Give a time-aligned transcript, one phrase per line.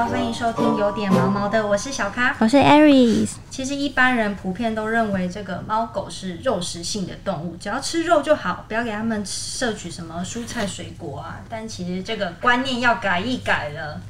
[0.00, 2.34] 好，欢迎收听有点毛毛的，我是小咖。
[2.38, 11.40] 我是 Aries，其实一般人普遍都认为这个猫狗是肉食性的动物，只要吃肉就好，不要给它们摄取什么蔬菜水果啊。
[11.50, 14.00] 但其实这个观念要改一改了。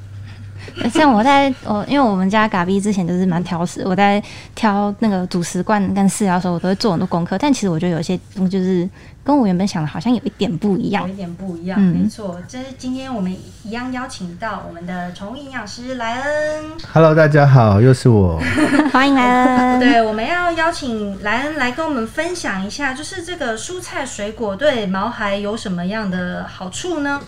[0.91, 4.21] 像我在我因为我们家嘎逼之前就是蛮挑食，我在
[4.55, 7.37] 挑那个主食罐跟饲料的时候，我都会做很多功课。
[7.37, 8.87] 但其实我觉得有些东西就是
[9.23, 11.17] 跟我原本想的好像有一点不一样有一。
[11.17, 12.37] 点不一样，嗯没错。
[12.47, 16.63] 这是今天我们一样邀请到我们的宠物营养师莱恩。
[16.91, 18.41] Hello，大家好，又是我。
[18.91, 19.79] 欢迎莱恩。
[19.79, 27.21] 对，我们要邀请莱恩来跟我们分享一下，就是这个蔬菜水果对毛孩有什么样的好处呢？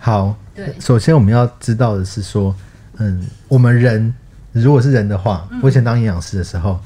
[0.00, 0.36] 好，
[0.66, 2.54] 对首先我们要知道的是说，
[2.98, 4.12] 嗯，我们人
[4.52, 6.78] 如果是人的话，我以前当营养师的时候，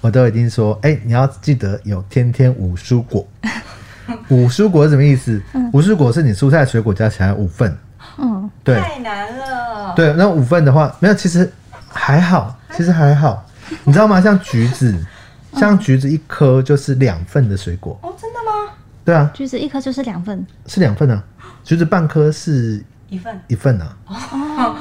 [0.00, 3.26] 我都已经说，哎、你要记得有天天五蔬果。
[4.28, 5.40] 五蔬果是什么意思？
[5.72, 7.76] 五蔬果是你蔬菜水果加起来五份。
[8.18, 9.94] 嗯，对太难了。
[9.94, 11.48] 对，那五份的话，没有，其实
[11.88, 13.46] 还好，其实还好，
[13.84, 14.20] 你知道吗？
[14.20, 14.92] 像橘子，
[15.54, 17.96] 像橘子一颗就是两份的水果。
[18.02, 18.72] 哦，真的吗？
[19.04, 21.22] 对啊，橘子一颗就是两份，是两份啊，
[21.62, 23.38] 橘子半颗是一份。
[23.48, 23.94] 一份啊。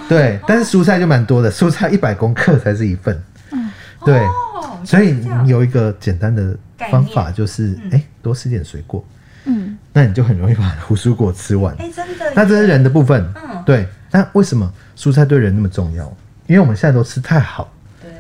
[0.08, 3.22] 对，但是蔬菜就蛮多的，蔬菜一百公克才是一份。
[3.52, 3.70] 嗯
[4.06, 6.58] 对，哦，所以你有一个简单的
[6.90, 9.04] 方法，就是哎、多吃点水果，
[9.44, 11.76] 嗯，那你就很容易把胡蔬果吃完。
[11.78, 12.32] 哎，真的。
[12.34, 13.86] 那这是人的部分，嗯对。
[14.12, 16.06] 那为什么蔬菜对人那么重要？
[16.48, 17.72] 因为我们现在都吃太好，
[18.02, 18.12] 对，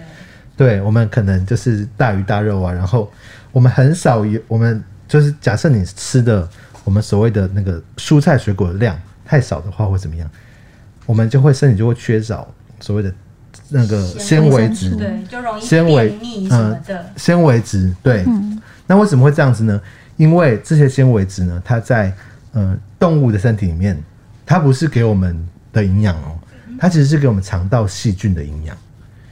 [0.57, 3.11] 对我们可能就是大鱼大肉啊，然后
[3.51, 6.47] 我们很少有，我们就是假设你吃的
[6.83, 8.99] 我们所谓的那个蔬菜水果的量
[9.29, 10.27] 太少的话，会怎么样？
[11.05, 13.13] 我们就会身体就会缺少所谓的
[13.69, 17.05] 那个纤维质，对，就容易纤维便秘什么的。
[17.15, 18.25] 纤维质，对。
[18.87, 19.79] 那为什么会这样子呢？
[20.17, 22.11] 因为这些纤维质呢，它在
[22.53, 23.95] 呃动物的身体里面，
[24.47, 26.39] 它不是给我们的营养哦，
[26.79, 28.75] 它其实是给我们肠道细菌的营养。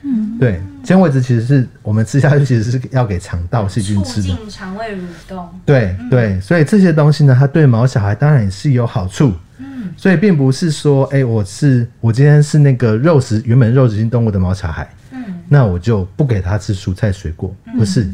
[0.03, 4.27] 嗯，对，纤维质其实是我们吃下去，其实是要给肠道细菌吃的。
[4.27, 5.49] 进肠胃蠕动。
[5.65, 9.33] 对对，所以这些东西呢，它对毛小孩当然也是有好处。
[9.57, 9.66] 嗯，
[9.97, 18.07] 所以并不是说，哎、我是我今天是那个肉食原本肉食性动物的毛小孩，嗯，那我就不给它吃蔬菜水果，不是，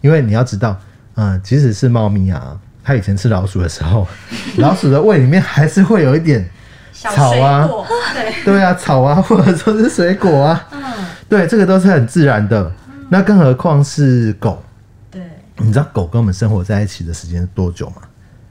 [0.00, 0.74] 因为你要知道，
[1.14, 4.08] 嗯、即使是猫咪啊，它以前吃老鼠的时候，
[4.56, 6.48] 老鼠的胃里面还是会有一点，
[6.92, 10.82] 草啊果，对，对啊，草啊， 或者说是水果啊，嗯，
[11.28, 12.72] 对，这个都是很自然的。
[13.08, 14.64] 那更何况是狗，
[15.10, 15.22] 对，
[15.58, 17.96] 你知道狗跟我们生活在一起的时间多久吗？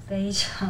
[0.08, 0.70] 非常，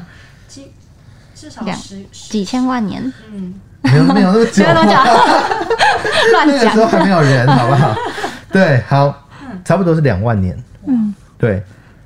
[1.46, 6.88] 至至少两十十，几千万年，嗯，没有没有那么久， 乱讲那个时候。
[6.88, 7.96] 还没有人，好不好？
[8.52, 9.28] 对，好，
[9.64, 10.58] 差不多是两万年。
[10.88, 11.64] 嗯，对，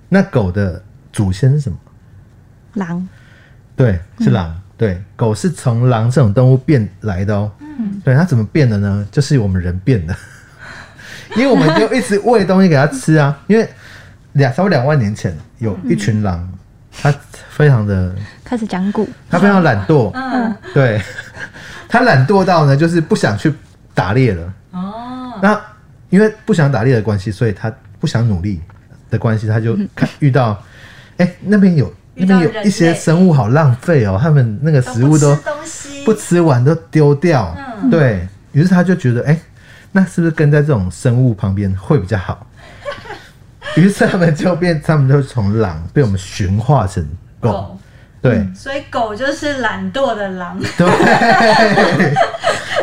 [0.10, 0.82] 那狗的
[1.14, 1.78] 祖先是什么？
[2.74, 3.08] 狼，
[3.76, 4.54] 对，是狼。
[4.78, 7.52] 对，狗是从狼这种动物变来的哦。
[7.60, 9.06] 嗯，对，它怎么变的呢？
[9.12, 10.16] 就是我们人变的，
[11.36, 13.38] 因为我们就一直喂东西给它吃啊。
[13.48, 13.68] 因为
[14.34, 16.50] 两差不多两万年前，有一群狼，
[17.02, 17.14] 它
[17.50, 18.16] 非常的，
[18.50, 20.10] 开始讲古，他非常懒惰。
[20.16, 21.00] 嗯，对，
[21.88, 23.54] 他懒惰到呢，就是不想去
[23.94, 24.54] 打猎了。
[24.72, 25.62] 哦，那
[26.10, 28.60] 因为不想打猎的关系，所以他不想努力
[29.12, 30.60] 的关系，他就看遇到，
[31.18, 37.90] 哎、那边有那边有一些生物好浪费哦，他们那个食物都不吃，不吃完都丢掉，嗯。
[37.92, 38.28] 对。
[38.52, 39.40] 于是他就觉得，哎、
[39.92, 42.48] 那是不是跟在这种生物旁边会比较好？
[43.78, 47.08] 于是他们就变，他们就从狼被我们驯化成
[47.40, 47.80] 狗，狗，
[48.22, 48.48] 对。
[48.54, 50.60] 所以狗就是懒惰的狼。
[50.78, 52.14] 对，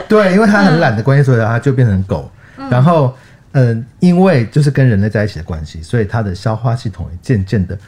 [0.08, 2.30] 对，因为它很懒的关系，所以它就变成狗。
[2.70, 3.14] 然后，
[3.52, 7.78] 嗯、因为就是跟人类在一起的关系，所以它的消化系统也渐渐的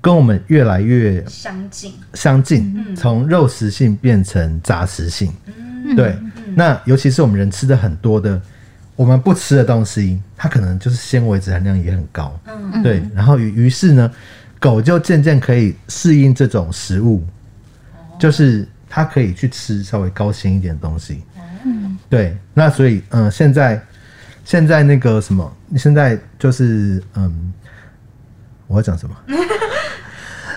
[0.00, 5.32] 跟我们越来越相近，相近，从肉食性变成杂食性。
[5.96, 6.16] 对，
[6.54, 8.40] 那尤其是我们人吃的很多的，
[8.94, 12.38] 我们不吃的东西，它可能就是纤维质含量也很高。
[12.46, 14.10] 嗯，对，然后于于是呢，
[14.60, 17.24] 狗就渐渐可以适应这种食物，
[18.18, 21.22] 就是它可以去吃稍微高纤一点的东西。
[22.08, 23.82] 对，那所以嗯、呃现在
[24.44, 27.52] 现在那个什么，现在就是嗯，
[28.66, 29.16] 我要讲什么？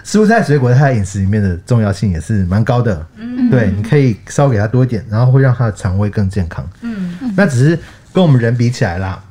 [0.04, 3.07] 蔬菜水果在它的饮食里面的重要性也是蛮高的。
[3.16, 6.68] 嗯，对，你可以稍微给它多一点，然后会让它的肠胃更健康。
[6.81, 7.80] 嗯，那只是
[8.12, 9.24] 跟我们人比起来啦，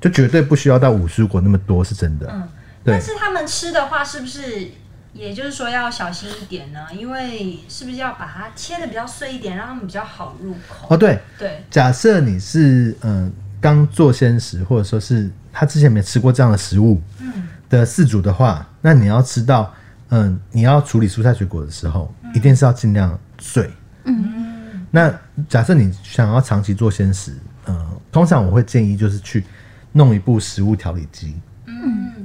[0.00, 2.48] 就绝对不需要到五蔬果那么多，是真的。
[2.84, 4.70] 但是他们吃的话，是不是
[5.12, 6.86] 也就是说要小心一点呢？
[6.92, 10.86] 因为是不是要把它切的比较碎一点，让他们比较好入口？
[10.88, 17.48] 哦，对，对，假设你是嗯刚做鲜食，或者说是他之前没吃过这样的食物嗯。
[17.68, 19.72] 的饲主的话，那你要知道，
[20.08, 23.70] 嗯，你要处理蔬菜水果的时候，一定是要尽量碎。
[24.02, 25.12] 嗯，那
[25.48, 27.32] 假设你想要长期做鲜食，
[27.66, 29.44] 呃，通常我会建议就是去
[29.92, 31.49] 弄一部食物调理机，嗯，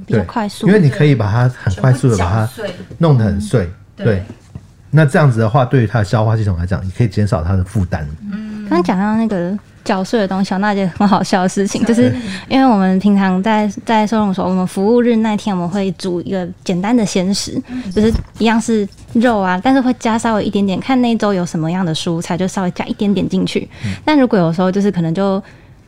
[0.06, 2.48] 比较对快速因为你可以把它很快速的把它
[2.98, 4.06] 弄得很碎，对。
[4.06, 4.22] 对。
[4.92, 8.06] 那这样子的话，对于它的消化系统来讲，你可以减少它的负担。
[8.30, 12.14] 刚刚讲到那个搅碎的东西，那件很好笑的事情，就是
[12.48, 17.60] 因为我们平常在在收容所，我们服务日那天我们会煮一个简单的鲜食，
[17.92, 23.68] 就是一样是肉啊，但是会加稍微一点点，看那一周有什么样的蔬菜，就稍微加一点点进去。
[24.04, 25.42] 但如果有时候就是可能就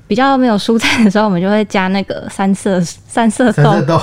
[0.08, 3.82] 比较没有蔬菜的时候，我们就会加那个三色三色豆三色。
[3.82, 4.00] 豆，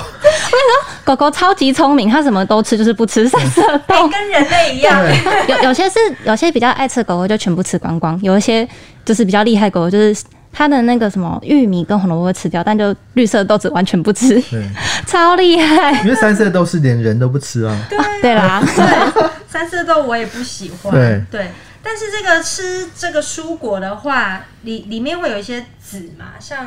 [1.04, 4.06] 狗狗超级聪明，它什么都吃，就是不吃三色豆。
[4.06, 5.04] 哎，跟人类一样，
[5.48, 8.66] 有有些是有些比较爱吃的狗狗就全部吃光光，有一些
[9.04, 10.22] 就是比较厉害的狗狗就是
[10.52, 14.64] 它的那个什么玉米跟红萝卜会吃掉，但就绿色的豆子完全不吃，对，
[15.06, 15.92] 超厉害。
[16.02, 17.76] 因为三色豆是连人都不吃啊。
[18.22, 20.92] 对啦，对，三色豆我也不喜欢。
[21.30, 21.50] 对
[21.88, 26.66] 但是这个吃这个蔬果的话，里里面会有一些籽嘛，像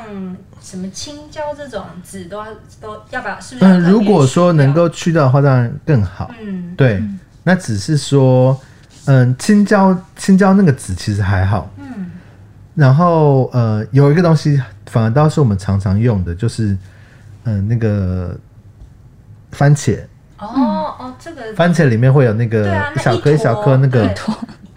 [0.61, 2.45] 什么青椒这种籽都要
[2.79, 6.31] 都要把是不是嗯，如果说能够去掉的话，当然更好。
[6.39, 6.73] 嗯。
[6.77, 7.03] 对，
[7.43, 8.57] 那只是说，
[9.07, 11.69] 嗯，青椒青椒那个籽其实还好。
[11.75, 12.11] 嗯。
[12.73, 16.67] 然后呃，有一个东西反而倒是我们常常用的，就是
[17.43, 18.37] 嗯、呃那个
[19.51, 19.99] 番茄，
[20.37, 21.53] 哦哦这个。
[21.57, 24.07] 番茄里面会有那个对啊那小颗一一小颗那个，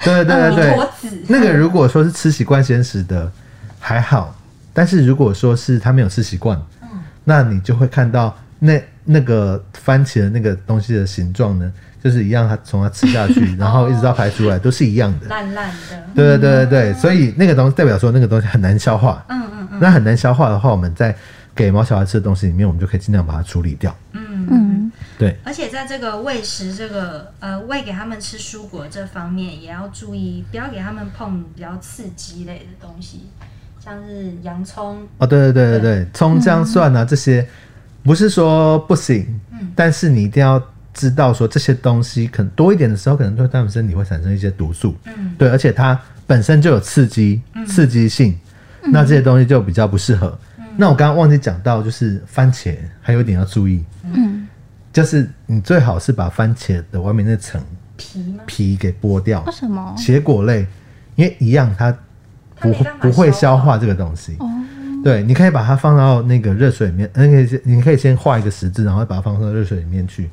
[0.04, 0.56] 对对对。
[0.56, 0.78] 对
[1.28, 3.30] 那个如果说是吃习惯鲜食的
[3.78, 4.34] 还好，
[4.72, 6.88] 但是如果说是他没有吃习惯，嗯。
[7.24, 11.72] 那你就会看到那那个番茄的那个东西的形状呢，
[12.02, 15.26] 就是一样，它从它吃下去， 然后一直到排出来都是一样的。
[15.28, 16.92] 烂烂的，对对对对。
[16.92, 19.24] 对，所以那个东西代表说那个东西很难消化。
[19.28, 19.78] 嗯嗯嗯。
[19.80, 21.14] 那很难消化的话，我们在
[21.54, 23.94] 给毛小孩吃的东西里面，我们就可以尽量把它处理掉。
[24.12, 24.48] 嗯嗯。
[24.50, 33.26] 嗯，对，而且在这个喂食这个呃喂给他们吃蔬果这方面，也要注意，不要给他们碰比较刺激类的东西，
[33.82, 35.06] 像是洋葱。
[35.18, 37.46] 哦，对对对对对，葱姜蒜啊这些，
[38.02, 40.62] 不是说不行，嗯但是你一定要
[40.92, 44.94] 知道说这些东西可能多一点的时候，可能对他们身体会产生一些毒素。
[45.04, 48.38] 嗯对，而且它本身就有刺激、刺激性，
[48.84, 50.38] 那这些东西就比较不适合。
[50.74, 54.01] 那我刚刚忘记讲到，就是番茄还有一点要注意，嗯，
[54.92, 57.60] 就是你最好是把番茄的外面那层
[57.96, 58.34] 皮？
[58.46, 59.52] 皮给剥掉为。
[59.52, 59.94] 什么？
[59.96, 60.66] 茄果类，
[61.16, 61.90] 因为一样它
[62.60, 64.36] 不它没办法不会消化这个东西。
[64.38, 64.48] 哦，
[65.02, 70.28] 对，你可以把它放到那个热水里面，那个先你可以先画一个十字，然后把它放到热水里面去，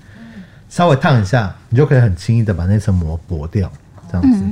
[0.69, 3.71] 稍微烫一下，你就可以很轻易的把那层膜剥掉，
[4.11, 4.43] 这样子。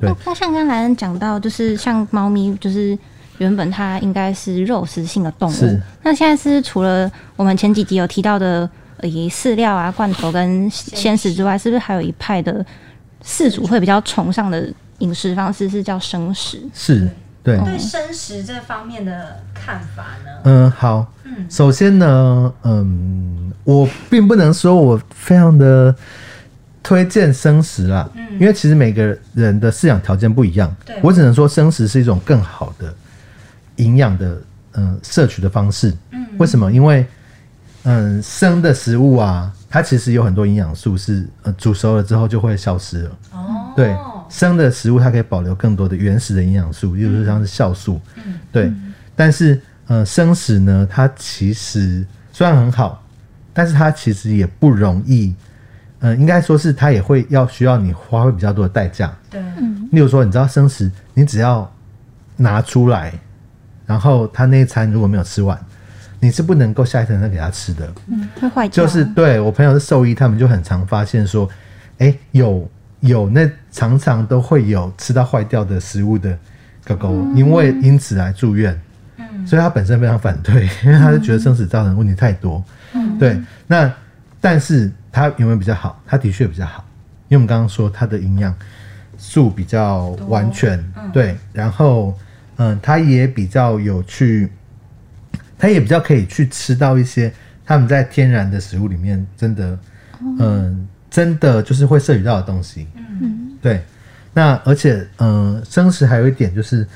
[0.00, 2.96] 对那那像刚才兰讲到，就是像猫咪，就是
[3.38, 8.68] 原本它应该是肉食性的动物是，那现在是除了我们前几集有提到的呃
[9.02, 12.64] 以饲料啊、罐头跟鲜食之外，是不是还有一派的
[13.24, 14.68] 饲主会比较崇尚的
[14.98, 16.60] 饮食方式是叫生食？
[16.74, 17.08] 是，
[17.42, 20.30] 对，对生食这方面的看法呢？
[20.44, 21.12] 嗯，好。
[21.24, 25.94] 嗯首先呢，嗯，我并不能说我非常的
[26.82, 32.92] 推荐生食啦，嗯因为其实每个人的饲养条件不一样对，我只能说生食是一种更好的
[33.76, 34.40] 营养的
[34.72, 35.94] 嗯摄取的方式。
[36.10, 36.72] 嗯为什么？
[36.72, 37.06] 因为
[37.90, 43.10] 嗯生的食物啊，它其实有很多营养素是呃煮熟了之后就会消失了。
[43.32, 43.96] 哦，对，
[44.28, 47.98] 生的食物它可以保留更多的原始的营养素，例如说像是酵素。
[48.16, 48.70] 嗯对，
[49.16, 53.02] 但是呃，生食呢，它其实虽然很好，
[53.54, 55.34] 但是它其实也不容易。
[56.00, 59.12] 呃，应该说是它也会要需要你花费比较多的代价。
[59.30, 59.40] 对，
[59.90, 61.68] 例如说，你知道生食，你只要
[62.36, 63.12] 拿出来，
[63.84, 65.58] 然后他那一餐如果没有吃完，
[66.20, 67.92] 你是不能够下一层再给他吃的。
[68.08, 68.84] 嗯会坏掉？
[68.84, 71.48] 就是对我朋友是兽医，他们就很常发现说，
[71.98, 72.68] 哎、有
[73.00, 76.36] 有那常常都会有吃到坏掉的食物的
[76.84, 78.80] 狗狗，因为因此来住院，
[79.18, 82.62] 嗯所以他本身非常反对，因为他就觉得生死造成的问题太多。
[82.94, 83.92] 嗯对，那
[84.40, 86.00] 但是它有没有比较好？
[86.06, 86.84] 它的确比较好，
[87.28, 88.54] 因为我们刚刚说它的营养
[89.16, 90.82] 素比较完全，
[91.12, 92.16] 对，然后
[92.56, 94.50] 嗯，它也比较有去，
[95.58, 97.32] 它也比较可以去吃到一些
[97.66, 99.78] 他们在天然的食物里面真的，
[100.38, 102.86] 嗯，真的就是会摄取到的东西。
[103.20, 103.52] 嗯。
[103.60, 103.82] 对，
[104.32, 106.86] 那而且嗯，生食还有一点就是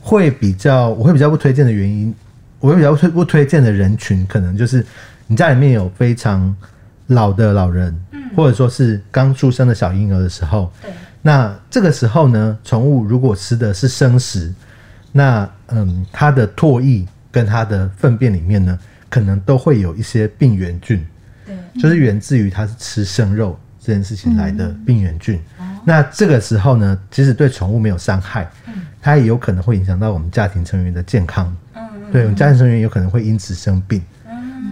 [0.00, 2.14] 会比较，我会比较不推荐的原因，
[2.58, 4.84] 我会比较不推不推荐的人群，可能就是
[5.26, 6.56] 你家里面有非常
[7.08, 8.22] 老的老人，嗯。
[8.34, 10.90] 或者说是刚出生的小婴儿的时候，对，
[11.22, 14.52] 那这个时候呢，宠物如果吃的是生食，
[15.12, 17.06] 那嗯，它的唾液
[17.36, 18.78] 跟它的粪便里面呢，
[19.10, 21.06] 可能都会有一些病原菌，
[21.44, 25.38] 对，就是源自于它是吃生肉这件事情来的病原菌。
[25.84, 28.48] 那这个时候呢，即使对宠物没有伤害，
[29.02, 31.54] 它也有可能会影响到我们家庭成员的健康。
[31.74, 34.00] 嗯对，我们家庭成员有可能会因此生病。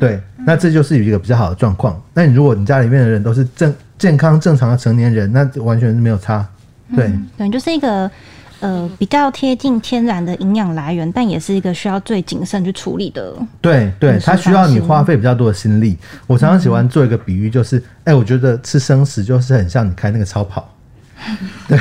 [0.00, 2.02] 对，那这就是有一个比较好的状况。
[2.14, 6.48] 那你如果你家里面的人都是正健康正常的成年人，那完全是没有差。
[6.96, 8.10] 对，对，就是一个
[8.64, 13.34] 呃比较贴近天然的营养来源，但也是一个需要最谨慎去处理的。
[13.60, 15.98] 对对，它需要你花费比较多的心力。
[16.26, 20.66] 我常常喜欢做一个比喻，就是，哎、我觉得吃生食就是很像你开那个超跑，
[21.68, 21.78] 对，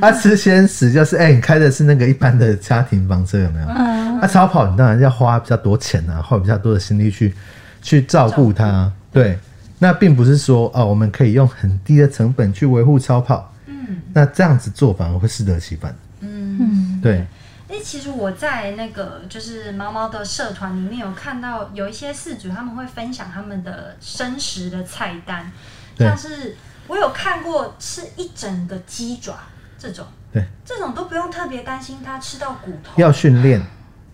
[0.00, 3.66] 啊，吃鲜食就是，哎、你开的是那个一般的家庭房车，有没有？
[3.68, 7.32] 嗯，那、超跑你当然要花比较多钱啊，花比较多的心力去
[7.80, 8.90] 去照顾它。
[9.12, 9.38] 对，
[9.78, 13.51] 那并不是说哦，我们可以用很低的成本去维护超跑。
[13.88, 15.94] 嗯，那这样子做反而会适得其反。
[16.20, 17.26] 嗯，对，
[17.68, 25.50] 哎、其实我在那个就是猫猫的社团里面有看到有一些饲主他们会分享他们的生食的菜单，
[25.96, 29.34] 对像是我有看过吃一整个鸡爪
[29.78, 33.00] 这种，对，这种都不用特别担心它吃到骨头。
[33.00, 33.60] 要训练。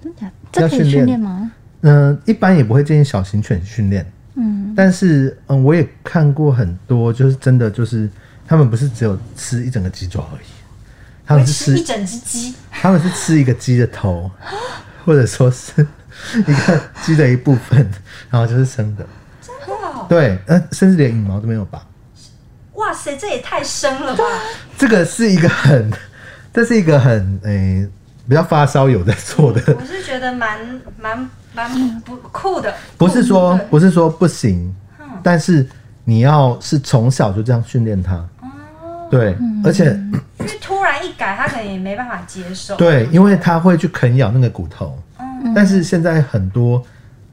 [0.02, 1.50] 真的，这可以要训练训练吗？
[1.80, 4.04] 嗯、一般也不会建议小型犬训练。
[4.34, 8.08] 嗯，但是，嗯，我也看过很多，就是真的就是
[8.48, 10.46] 他们不是只有吃一整个鸡爪而已，
[11.26, 14.30] 他们是吃吃一整只鸡，他们是吃一个鸡的头，
[15.04, 15.86] 或者说是
[16.34, 17.78] 一个鸡的一部分，
[18.30, 19.06] 然后就是生的。
[19.42, 21.84] 真的对，呃，甚至连羽毛都没有拔。
[22.74, 24.24] 哇塞，这也太生了吧！
[24.78, 25.92] 这个是一个很，
[26.54, 27.86] 这是一个很诶、
[28.26, 34.74] 比较发烧友在做的，我是觉得蛮蛮蛮不酷的，不是说不是说不行，
[35.22, 35.68] 但是
[36.04, 38.26] 你要是从小就这样训练它。
[39.10, 39.86] 对，而且
[40.38, 42.76] 因为突然一改，他可能也没办法接受。
[42.76, 44.98] 对，因为他会去啃咬那个骨头。
[45.54, 46.84] 但是现在很多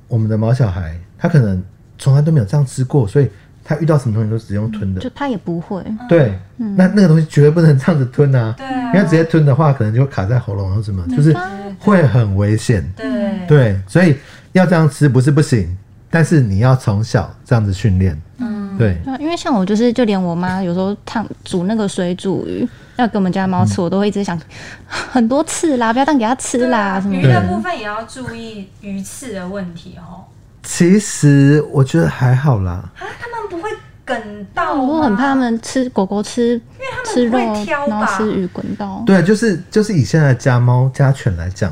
[0.08, 1.62] 我们的毛小孩，他可能
[1.98, 3.30] 从来都没有这样吃过，所以
[3.64, 5.10] 他遇到什么东西都只用吞的就。
[5.16, 5.84] 他也不会。
[6.08, 8.54] 对，那那个东西绝对不能这样子吞啊！
[8.58, 11.36] 对啊因为直接吞的话，可能就会卡在喉咙或什么，就是
[11.80, 12.88] 会很危险。
[12.96, 14.16] 对对，所以
[14.52, 15.76] 要这样吃不是不行，
[16.10, 18.16] 但是你要从小这样子训练。
[18.38, 22.68] 嗯，对，因为像我就是，就连我妈有时候烫煮那个水煮鱼，
[22.98, 24.40] 要给我们家猫吃，我都会一直想
[24.88, 27.30] 很多次啦，不要当给它吃啦啊什么的。
[27.30, 30.26] 的部分也要注意鱼刺的问题哦。
[30.64, 32.72] 其实我觉得还好啦。
[32.98, 33.70] 啊，他们不会
[34.04, 34.84] 梗到吗？
[34.84, 39.04] 我很怕他们吃狗狗吃他们吃肉，会挑吧然后吃鱼滚到。
[39.06, 41.72] 对，就是就是以现在家猫家犬来讲，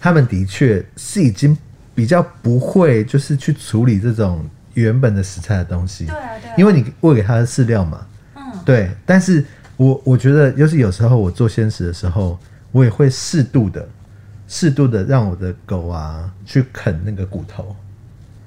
[0.00, 1.56] 他们的确是已经
[1.94, 4.44] 比较不会就是去处理这种
[4.76, 6.06] 原本的食材的东西。
[6.06, 8.06] 对啊对啊因为你喂给它的饲料嘛。
[8.36, 9.44] 嗯对，但是
[9.76, 12.38] 我我觉得，就是有时候我做鲜食的时候，
[12.72, 13.86] 我也会适度的、
[14.48, 17.76] 适度的让我的狗啊去啃那个骨头。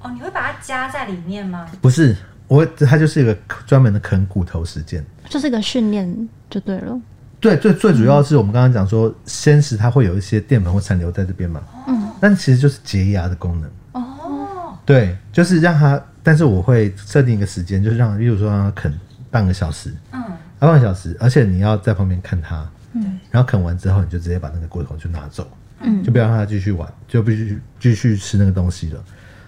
[0.02, 1.66] 哦，你会把它夹在里面吗？
[1.80, 2.16] 不是，
[2.48, 5.04] 我它就是一个专门的啃骨头时间。
[5.28, 7.00] 就是一个训练就对了。
[7.38, 13.70] 对，最最主要是我们刚刚讲说，鲜食它会有一些淀粉会残留在这边嘛，嗯，但其实就是洁牙的功能。
[13.92, 18.92] 哦，对，就是让它，但是我会设定一个时间，就是让，例如说让它啃
[19.30, 25.46] 半个小时，嗯，啊，半个小时，而且你要在旁边看它，嗯，然后啃完之后，你就直接把那个骨头就拿走，
[25.80, 29.02] 嗯，就不要让它继续玩，就必须继续吃那个东西了。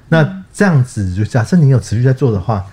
[0.08, 2.64] 那这样子，就假设你有持续在做的话，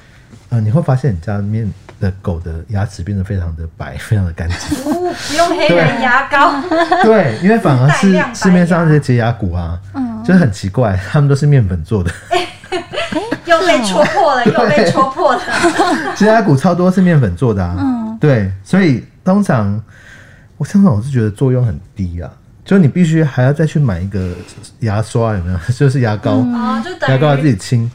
[0.49, 4.77] 呃，你会发现你家里面的狗的牙齿变得非常的白，非常的干净。
[4.83, 6.61] 不不用黑人牙膏，
[7.03, 10.09] 对，因为反而是市面上这些洁牙骨啊，嗯。
[10.21, 12.11] 就是很奇怪，他们都是面粉做的，
[13.49, 15.41] 又被戳破了，又被戳破了。
[16.15, 17.75] 洁牙骨超多是面粉做的啊。
[18.19, 19.81] 对，所以通常
[20.57, 22.29] 我通常我是觉得作用很低啊，
[22.63, 24.29] 就是你必须还要再去买一个
[24.79, 25.59] 牙刷，有没有？
[25.73, 27.89] 就是牙膏，啊，就牙膏要自己清。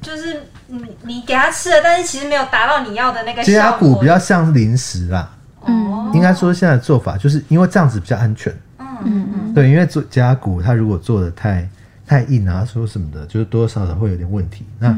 [0.00, 3.72] 就是你你给他吃了，但是其实没有达到你要的那个洁牙。
[3.72, 5.30] 骨比较像是零食啦，
[5.66, 8.52] 嗯，应该说现在的做法就是因为这样子比较安全。
[8.78, 11.68] 嗯嗯嗯对，因为做洁牙骨它如果做的太
[12.08, 14.64] 太硬啊，说什么的，就是多多少少会有点问题。
[14.78, 14.96] 那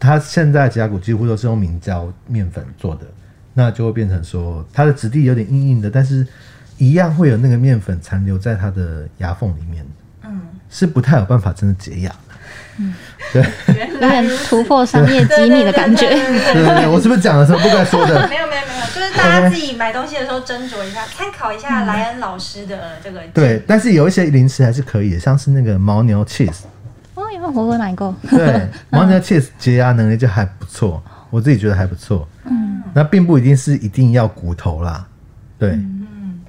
[0.00, 3.02] 它现在洁牙骨几乎都是用明胶面粉做的，
[3.52, 6.26] 那就会变成说它的质地有点硬硬的，但是
[6.78, 9.86] 一样会有那个面粉残留在它的牙缝里面，
[10.24, 12.10] 嗯，是不太有办法真的解牙
[12.78, 12.94] 嗯。
[13.32, 13.42] 对
[14.00, 16.08] 有点突破商业机密的感觉。
[16.08, 18.28] 对对对对对对对，我是不是讲了什么不该说的？
[18.28, 26.62] 没有没有没有，就是大家自己买东西的时候斟酌一下，参考一下莱恩老师的这个对，但是有一些零食还是可以的，像是那个牦牛 cheese，
[27.14, 28.14] 哦，有我会买过。
[28.30, 32.26] 对， 牦牛 cheese 洁牙能力就还不错，我自己觉得还不错。
[32.44, 35.06] 嗯，那并不一定是一定要骨头啦，
[35.58, 35.70] 对。
[35.70, 36.40] 嗯，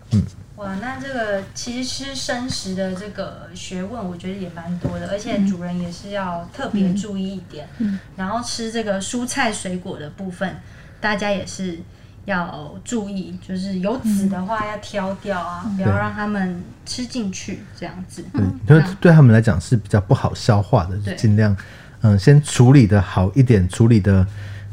[0.56, 7.68] 哇，那这个其实吃生食的这个学问，我觉得也蛮多的，而且主人也是要特别注意一点。
[7.80, 8.00] 嗯。
[8.16, 10.56] 然后吃这个蔬菜水果的部分，
[11.02, 11.78] 大家也是
[12.26, 18.24] 要注意，就是有籽的话要挑掉啊，不要让他们吃进去，这样子。
[18.66, 21.56] 对，就是对他们来讲是比较不好消化的，就尽量
[22.02, 24.26] 嗯先处理的好一点，处理的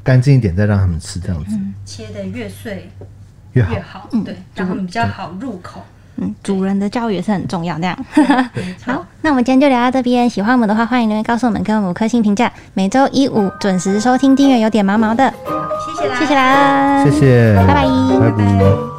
[0.03, 1.59] 干净一点，再让他们吃，这样子。
[1.85, 2.89] 切的越碎
[3.53, 3.73] 越好。
[3.73, 3.81] 越。
[3.81, 5.85] 好，对，让他们比较好入口。
[6.17, 7.79] 嗯，主人的教育也是很重要。
[7.79, 7.99] 那样，
[8.85, 10.29] 好，那我们今天就聊到这边。
[10.29, 12.51] 喜欢我们的话，欢迎留言告诉我们，给我们五颗星评价。
[12.75, 15.33] 每周一五准时收听，订阅有点毛毛的，
[15.97, 18.90] 谢谢啦，谢谢啦，谢谢，拜拜拜拜。